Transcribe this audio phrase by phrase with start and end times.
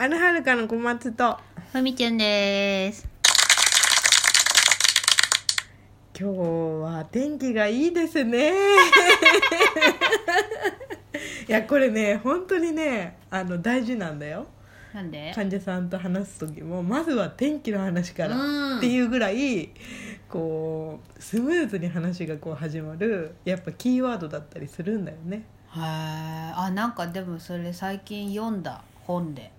[0.00, 1.36] あるはるかの小松と
[1.74, 3.06] ふみちゅんです。
[6.18, 8.54] 今日は天気がいいですね
[11.46, 14.46] いやこれね本当にねあの大事なんだよ
[14.94, 15.32] なんで？
[15.34, 19.68] 患者さんと話す時もまずは天気の話からうんっていうぐらい
[20.30, 25.42] こうスムーズに話がこう始まるやっぱキーワードだったりするんだよねへ
[25.78, 25.82] え。
[26.56, 29.52] あ、なんかでもそれ最近読んだ本で。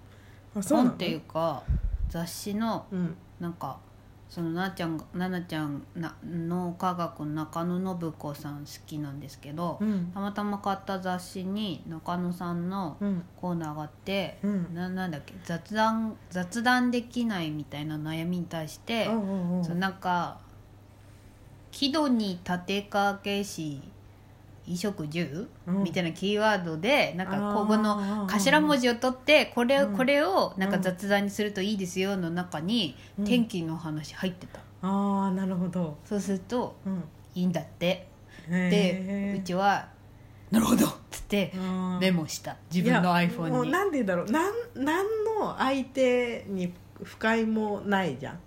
[0.55, 0.89] あそうなの？
[0.89, 1.63] 本っていうか
[2.09, 3.15] 雑誌のうん。
[3.39, 3.79] なんか
[4.29, 10.11] そのなあちゃんがななちゃんな脳科学の中野信子さん好きなんですけど、うん。
[10.13, 13.23] たまたま買った雑誌に中野さんのうん。
[13.35, 14.73] コーナーがあって、うん。
[14.73, 19.65] ななんだっけ雑談雑談できないみたいな悩みに対して、うんうんうん。
[19.65, 20.39] そうなんか
[21.71, 23.81] 喜怒に立てかけし
[24.65, 25.83] 衣食住、うん。
[25.83, 29.95] みたいなキーワードでなんかここの頭文字を取ってこれ,、うん。
[29.95, 30.81] これをなんかうん。
[30.83, 33.25] 雑談にするといいですよの中にうん。
[33.25, 37.03] 天気の話入ってた、ああなるほど、そうするとうん、
[37.35, 38.07] いいんだって。
[38.49, 39.87] でうちは
[40.51, 41.53] 「なるほど!」っつって
[41.99, 42.57] メモした。
[42.73, 43.51] 自分の iPhone に。
[43.51, 44.25] もうなんて言うんだろう。
[44.31, 45.05] なんなん
[45.39, 48.39] の相手に不快もないじゃん。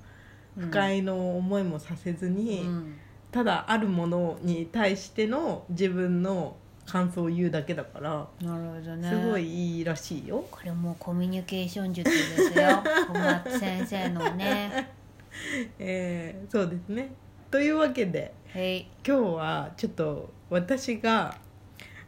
[0.58, 2.96] 不快の思いもさせずに、うん
[3.34, 6.54] ただあるものに対しての自分の
[6.86, 9.10] 感想を言うだけだから、なるほどね。
[9.10, 10.46] すごいいいらしいよ。
[10.52, 12.80] これもうコミュニケーション術ですよ。
[13.12, 14.92] 小松先生のね。
[15.80, 17.10] えーそうですね。
[17.50, 18.82] というわけではい。
[19.05, 21.36] 今日はちょっと私が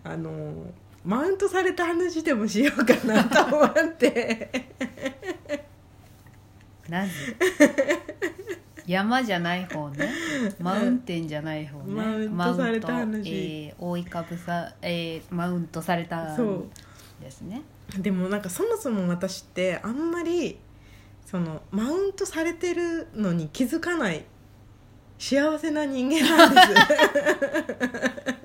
[0.04, 0.72] あの
[1.04, 4.48] マウントされた話でもしようかなと思って。
[6.88, 7.10] なぜ
[8.86, 10.08] 山じゃない方ね
[10.61, 11.92] マウンテンじゃない方ね。
[11.94, 13.30] マウントされた話。
[13.30, 16.64] えー覆いかぶさ、えーマウントされたそう
[17.20, 17.62] ですね。
[17.98, 20.58] でもなんかそもそも私ってあんまり
[21.25, 24.25] そのマウントされてるのに気づかない
[25.19, 26.54] 幸せな人間なん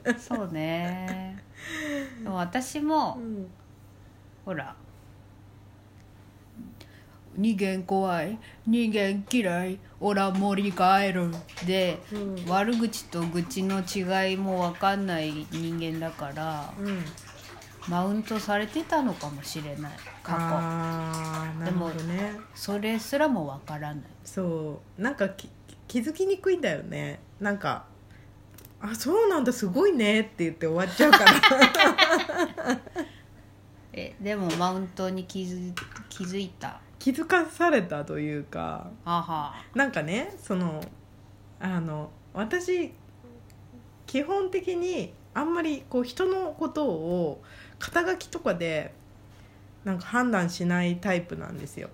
[0.06, 1.44] です、 そうね。
[2.24, 3.48] でも私も、うん。
[4.46, 4.75] ほら
[7.36, 8.38] 人間怖い。
[8.68, 9.80] 人間嫌い。
[10.00, 11.31] オラ森帰る。
[11.66, 12.46] で、うん。
[12.47, 17.03] 悪口と愚痴の違いも分かんない人間だからうん、
[17.88, 19.92] マウントされてたのかもしれない。
[20.24, 20.38] 過去。
[20.40, 22.34] ああなるほどね。
[22.53, 24.03] それすらも分からない。
[24.24, 25.02] そう。
[25.02, 25.50] なんかき
[25.88, 27.19] 気づきにくいんだよね。
[27.40, 27.86] なんか
[28.80, 32.81] 「あそうなんだすごいね」って言って終わっちゃうから。
[33.94, 35.74] えでもマウントに気づ
[36.09, 39.56] 気づいた気づかされたというかあは。
[39.73, 40.84] なんかねその
[41.59, 42.94] あの私
[44.06, 47.41] 基本的にあんまりこう人のことを
[47.79, 48.94] 肩書きとかで
[49.84, 51.89] なんか判断しないタイプなんですよ、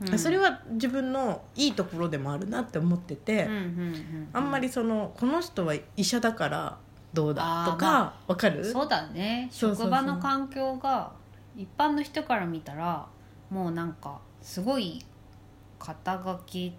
[0.00, 0.16] うん。
[0.16, 6.78] それは自分のいいところでもあるなって思ってて、うんうんうんあんまりそのこの人は医者だから
[7.12, 8.64] どうだとかわかる？
[8.64, 9.48] そうだね。
[9.50, 11.10] 職場の環境が
[11.56, 13.04] 一般の人から見たら
[13.52, 15.04] もうなんかすごい
[15.78, 16.74] 肩書き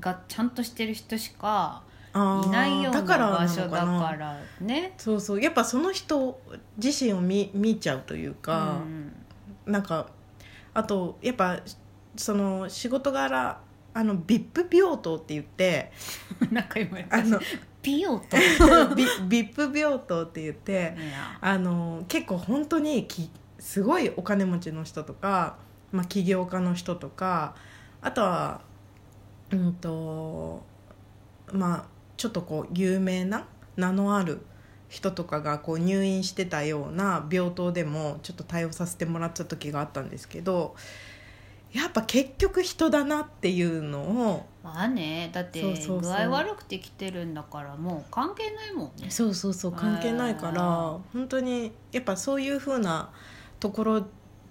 [0.00, 4.94] がちゃんとしてる人しかいないような場所だなからね。
[4.98, 6.40] そうそうやっぱその人
[6.82, 8.80] 自身を見見ちゃうというか、
[9.66, 10.08] なんか
[10.74, 11.60] あとやっぱ
[12.16, 13.60] その仕事柄
[13.94, 15.92] あの VIP 病棟って言って
[16.40, 17.38] うん、 なんか今あの
[17.80, 18.36] ピヨと
[18.96, 20.96] ビ VIP 病棟って言って
[21.40, 25.56] あの結構本当にきすごいお金持ちの人とか、
[25.92, 27.54] まあ、起業家の人とか
[28.00, 28.60] あとは
[29.50, 30.62] うんと
[31.52, 31.84] まあ
[32.16, 34.40] ちょっとこう有名な名のある
[34.88, 40.76] 人とかがこう入院してたような病棟でもちょっと対応させてもらった時があったんですけど
[41.72, 49.10] やっぱ結局人だなっていうのをまあねだって具合悪くて来てるんだからもう関係ないもんね。
[49.10, 53.10] そうそうそう関係ないからあ本当にやっぱそういう風な
[53.60, 54.06] ところ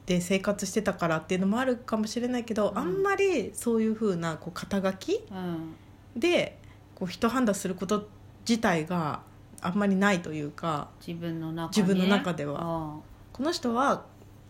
[0.05, 2.77] で生活してたからっていうのもあるかもしれないけど、うん。
[2.77, 5.75] あんまりそういう風なこう肩書きうん。
[6.15, 6.57] で
[6.93, 8.07] こう人判断すること
[8.47, 9.21] 自体が
[9.61, 12.53] あんまりないというか自分の中、ね、自分の中では。
[12.53, 12.99] は
[13.33, 14.05] この人は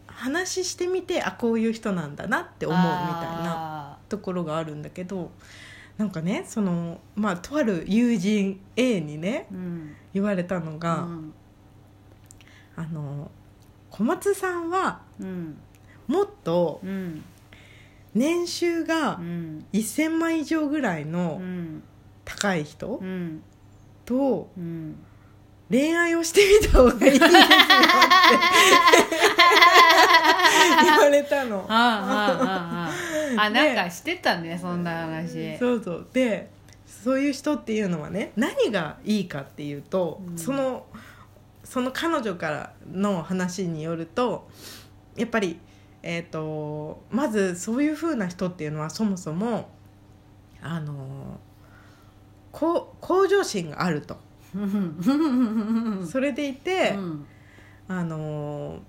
[0.08, 2.92] 話してみてあこういう人なんだなって思うみたい
[3.44, 5.32] なところがあるんだけど
[5.98, 9.96] なんかねそのまあとある友人 A にねうん。
[10.14, 11.34] 言われたのが、うん。
[12.78, 13.32] あの
[13.98, 15.58] 小松さんはうん。
[16.08, 17.24] もっとうん。
[18.14, 19.66] 年収がうん。
[19.72, 21.82] 1000万以上ぐらいうのん。
[22.26, 23.42] 高い人うん。
[24.04, 24.98] とうん。
[25.70, 27.30] 恋愛をしてみた方がいいですよって
[30.84, 31.66] 言われれたの。
[31.70, 32.92] ああああ
[33.38, 33.44] ああ。
[33.46, 35.58] あねなんかしてたねそんな話。
[35.58, 36.06] そうそう。
[36.12, 36.50] で
[36.86, 40.38] そういう人っていうのはね何がいいかっていうと、うん。
[40.38, 40.86] その
[41.66, 44.48] その彼女からの話によると
[45.18, 45.60] やっぱり、
[46.02, 49.70] えー、とまずそういう風な人っていうのはそもそも
[50.62, 51.40] あの
[52.52, 54.18] こう向上心があると、
[54.56, 57.26] う んそれでいて、うん。
[57.88, 58.80] あの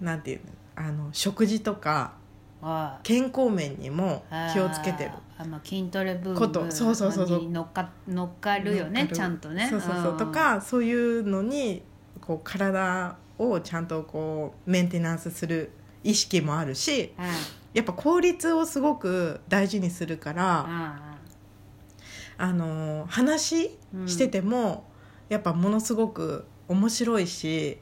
[0.00, 2.14] なんていうのあの食事とか
[2.60, 5.10] ああ健康面にも気をつけてる。
[5.38, 7.40] あの筋トレブームそうそうそうそう。
[7.40, 9.68] に乗っか乗っかるよねちゃんとね。
[9.70, 10.16] そうそうそう、ん。
[10.16, 11.82] とかそういうのに
[12.26, 15.70] こう体をちゃんとこうメンテナンスする
[16.02, 17.26] 意識もあるしうん。
[17.76, 21.18] やっぱ効率をすごく大事にするから、あ
[22.38, 23.70] あの話
[24.06, 24.84] してても、
[25.28, 27.76] やっぱものすごく面白いし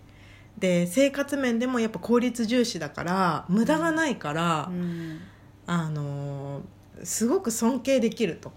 [0.58, 5.20] で生活面でもやっぱ効率重視だから無駄がないからあ、うん。
[5.67, 6.62] あの
[7.05, 8.52] すごく尊敬できると。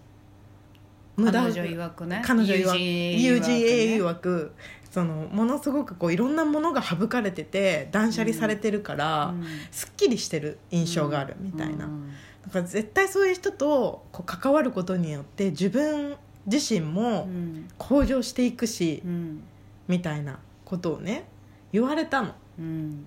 [1.17, 2.21] 無駄彼女曰くね。
[2.25, 4.53] UGA 曰曰く
[4.91, 9.33] そのものすごくこういろんなものが省かれてて断捨離されてるから、
[9.71, 12.09] すっきりしてる印象があるみたいな、うん。
[12.45, 17.67] だから絶対そういう人とこう関わることによって自分自身うもん。
[17.77, 19.43] 向上していくし、うん。
[19.87, 21.25] みたいなことをね
[21.71, 22.33] 言われたの。
[22.57, 23.05] うん。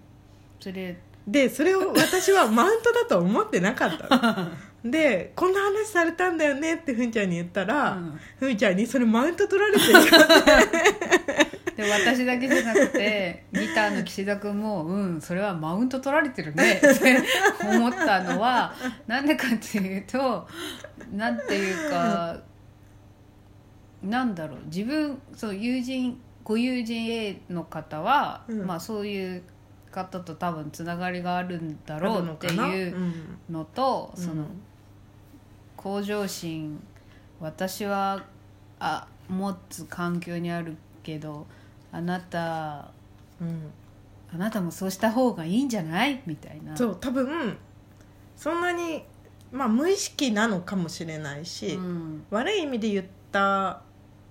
[0.60, 0.98] それ。
[1.26, 4.50] でそれを私はマウントだとは思ってなかったの。
[4.90, 8.20] でこんな話されたんだよねってふんちゃんに言ったら、うん。
[8.38, 10.00] ふんちゃんにそれマウント取られてるよ
[11.80, 17.22] で私だけじゃなくて ギターの岸田君も「うんそれはマウント取られてるね」って
[17.64, 18.74] 思ったのは
[19.06, 20.46] なんでかっていうと
[21.12, 22.36] なんていうか
[24.02, 28.66] なんだろう自分そう友人ご友人 A の方は、うん。
[28.66, 29.42] まあそういう
[29.92, 34.22] 方と多分つながりがあるんだろうっていううんのと、うん。
[34.22, 34.46] その
[35.76, 36.82] 向上心
[37.40, 38.24] 私は
[38.80, 41.46] あ持つ環境にあるけど
[41.92, 42.88] あなた
[43.40, 43.70] うん。
[44.32, 46.22] あなたもそうした方がいいんじゃない？
[46.24, 46.76] みたいな。
[46.76, 47.56] そう多分
[48.36, 49.02] そんなに、
[49.50, 53.82] まあ、無意識なのかもしれないし、ん、悪い意味で言った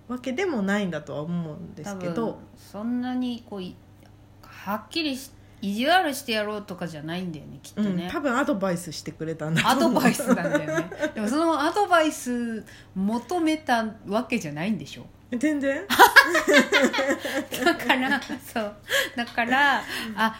[0.07, 2.39] わけでもないんだとは思うんですけど。
[2.55, 3.75] そんなにこうい
[4.41, 10.89] はっきりし意地悪してやろうとかじゃないんだよねきっとうんね、多分アドバイスしてくれたんだとアドバイスなんだよね。
[11.13, 12.63] でもそのアドバイス
[12.95, 15.05] 求めたわけじゃないんでしょ？
[15.31, 15.85] 全然？
[17.63, 18.21] だから
[18.53, 18.75] そう。
[19.15, 19.83] だから
[20.15, 20.35] あ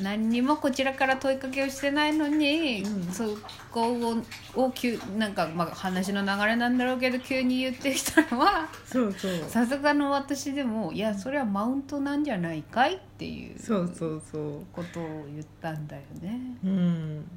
[0.00, 3.12] 何にもこちらから問いかけをしてないのに、うん。
[3.12, 3.36] そ
[3.70, 4.22] こを
[4.54, 9.32] を急なんか、まあ、話の流れなんだろうけど急に言ってきたのはそうそう。
[9.48, 14.60] さすがの私でもいやそれはマウントなんじゃないかいっていうそうそうそう。
[14.72, 16.40] ことを言ったんだよね。
[16.64, 17.30] うん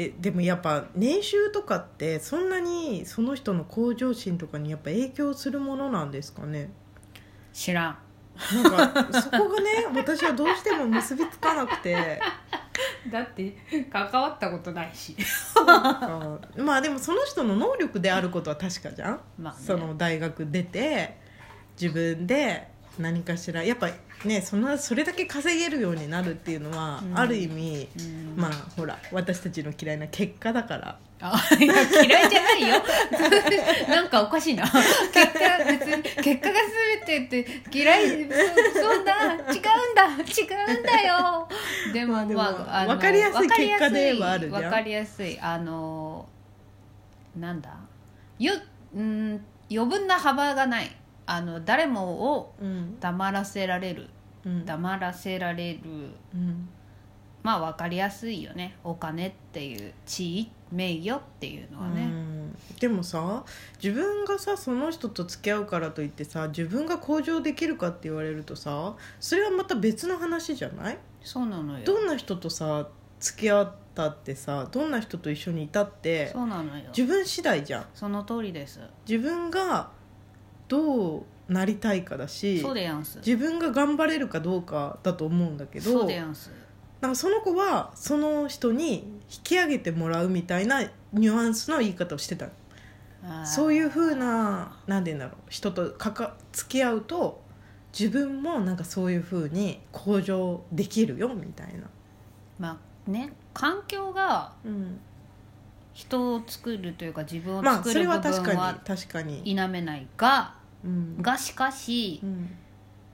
[0.00, 6.70] えでもやっぱ年収とかってそんなにその人の向上心とかにやっぱ影響するものなんですかね？
[7.52, 7.98] 知らん。
[8.62, 12.20] なんかそこがね 私はどうしても結びつかなくて。
[13.10, 13.56] だって
[13.90, 15.16] 関わったことないし。
[15.66, 19.58] あまあでもその人の能力であることは確かじゃん、まあね。
[19.60, 21.18] その大学出て
[21.80, 22.68] 自分で
[22.98, 23.88] 何かしらやっぱ
[24.24, 27.18] ねそのそれだけ稼げるようになるっていうのは、うん。
[27.18, 28.34] ある意味、うん。
[28.36, 30.98] まあほら私たちの嫌いな結果だから。
[31.20, 31.74] あいや
[32.04, 32.76] 嫌いじゃないよ。
[33.88, 34.64] なんかおかしいな。
[34.64, 36.54] 結果別に結果が
[37.06, 38.28] 全てって嫌い
[38.74, 39.54] そそんな違うんだ。
[39.56, 41.48] 違うんだよ。
[41.92, 44.62] でもまあでもあの分かりやすい分かりやすい結果ではあるじゃん。
[44.62, 45.38] 分かりやすい。
[45.40, 46.28] あの
[47.36, 47.70] なんだ？
[48.38, 48.52] よ
[48.94, 50.90] うん余分な幅がない
[51.30, 52.98] あの誰もをうん。
[52.98, 54.08] 黙らせられる。
[54.46, 54.64] うん。
[54.64, 55.80] 黙らせられる。
[56.34, 56.68] うん。
[57.42, 58.76] まあ分かりやすいよね。
[58.82, 62.56] お金っていう地位名誉っていうのはね、うん。
[62.80, 63.44] でもさ
[63.82, 70.98] 自分がさその人と付き合うからといってさ自分が向上できるかって言われるとさそれはまた別の話じゃない？
[71.22, 71.84] そうなのよ。
[71.84, 72.88] どんな人とさ
[73.20, 76.84] 付き合ったってさどんな人と一緒にいたってそうなのよ。
[76.96, 77.86] 自分次第じゃん。
[77.94, 78.80] その通りです。
[79.08, 79.90] 自分が
[80.68, 83.18] どうなりたいかだしそうでやんす。
[83.18, 86.50] 自分が頑張れるかどうかだと思うんだけどそうでやんす。
[87.00, 90.82] なんかその子はその人に引き上げてもらうみたいな
[91.12, 92.46] ニュアンスの言い方をしてた
[93.22, 93.46] あー。
[93.46, 97.40] そういうふうな何て言うんだろう人とかか付き合うと
[97.98, 101.84] 自分もなんかそういうふうに向上できるよみたいな、
[102.58, 105.00] まあね環境がうん、
[105.94, 108.56] 人を作るというか自分をまあそれ作る部は確かに。
[108.56, 111.20] 分は確かに、否めないがうん。
[111.20, 112.50] がしかしうん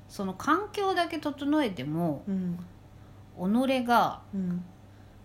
[0.09, 2.59] その環境だけ整えてもうん
[3.37, 4.65] 己がうん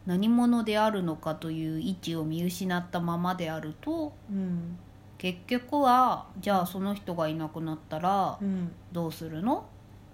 [0.06, 4.78] 何者であるのかという位置を見失ったままであるとうん
[5.18, 8.72] 結局はじゃあその人がいなくなったらうん。
[8.92, 9.66] どうするの？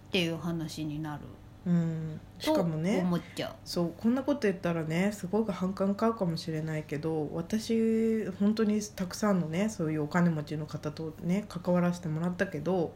[0.10, 1.24] っていう話になる
[1.66, 2.20] うん。
[2.38, 3.54] しとかもね思っちゃう。
[3.64, 12.94] そうこんなこと言ったらねすごく反感買うかもしれないけど私本当にたくさんのねそういうお金持ちの方とね関わらせてもらったけど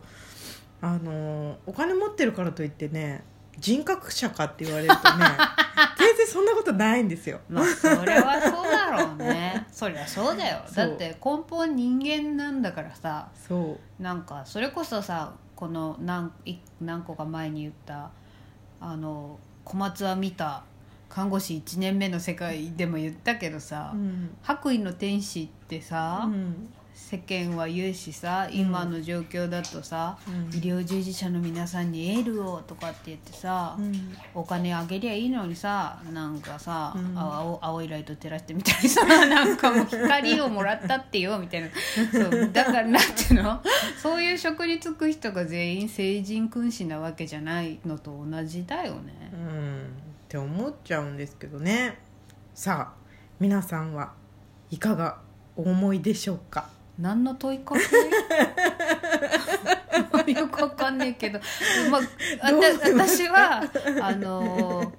[0.82, 3.24] あのお金持ってるからといってね
[3.60, 5.26] 人格者かって言われるとね
[5.98, 7.40] 全然そんなことないんですよ。
[7.50, 9.68] まあそれはそうだろうね。
[9.72, 10.62] そりゃそうだよ。
[10.74, 13.30] だって根本人間なんだからさ。
[13.36, 14.02] そう。
[14.02, 18.12] なんかそれこそさこの何い何個か前に言った
[18.81, 20.63] あの小松は見た
[21.09, 24.29] 看護師1年目の世界でも言ったけどさ、うん。
[24.41, 26.69] 白衣の天使ってさ、うん
[27.00, 30.56] 世間は言うしさ今の状況だとさ、うん。
[30.56, 34.15] 医療従事者の皆さんにエールをとかって言ってさ、うん。
[34.36, 37.18] お金あげりゃいいのにさなんかさ、うん。
[37.18, 41.70] 青青いライト照らしてみたりさ なんかもう光をもらったってよみたいな。
[42.12, 43.60] そうだからなんていうの？
[44.00, 49.32] そういう職に就く人が全員成人君子なわけじゃないのと同じだよね。
[49.34, 49.36] う。
[49.38, 49.79] ん。
[49.79, 49.82] っ
[50.27, 51.98] て思っちゃうんですけどね。
[52.53, 53.00] さあ
[53.39, 54.12] 皆さんは
[54.70, 55.18] いかが
[55.56, 56.70] お思いでしょうか？
[57.00, 57.75] 何の問いか
[60.25, 60.32] け？
[60.34, 61.39] よくわかんないけど、
[61.89, 62.01] まあ、
[62.96, 63.63] 私は
[64.01, 64.89] あのー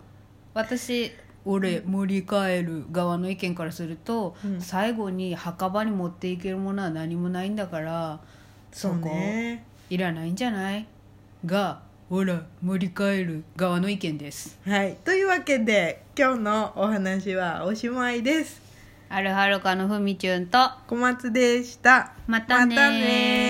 [0.52, 1.12] 私
[1.45, 4.61] 俺盛り返る側の意見からすると、うん。
[4.61, 8.19] 最後に墓場に持っていけるものは何もないんだから
[8.73, 9.64] そうね。
[9.88, 10.87] いらないんじゃない？
[11.47, 11.80] が
[12.11, 14.59] ほら盛り返る側の意見です。
[14.66, 14.97] はい。
[15.04, 18.61] というわけで今日のお話はおしまいです
[19.12, 22.12] あるはるかのふみちゅんと小松でした。
[22.29, 23.50] またねまたね